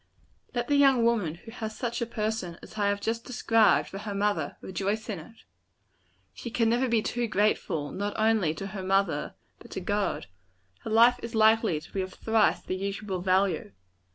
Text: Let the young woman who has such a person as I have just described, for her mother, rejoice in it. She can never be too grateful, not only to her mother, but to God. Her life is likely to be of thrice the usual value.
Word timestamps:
Let 0.55 0.67
the 0.67 0.77
young 0.77 1.05
woman 1.05 1.35
who 1.35 1.51
has 1.51 1.77
such 1.77 2.01
a 2.01 2.07
person 2.07 2.57
as 2.63 2.75
I 2.75 2.87
have 2.89 2.99
just 3.01 3.23
described, 3.23 3.87
for 3.89 3.99
her 3.99 4.15
mother, 4.15 4.57
rejoice 4.59 5.07
in 5.09 5.19
it. 5.19 5.43
She 6.33 6.49
can 6.49 6.69
never 6.69 6.87
be 6.89 7.03
too 7.03 7.27
grateful, 7.27 7.91
not 7.91 8.17
only 8.17 8.55
to 8.55 8.65
her 8.73 8.81
mother, 8.81 9.35
but 9.59 9.69
to 9.69 9.79
God. 9.79 10.25
Her 10.79 10.89
life 10.89 11.19
is 11.21 11.35
likely 11.35 11.79
to 11.79 11.91
be 11.93 12.01
of 12.01 12.15
thrice 12.15 12.63
the 12.63 12.75
usual 12.75 13.21
value. 13.21 13.73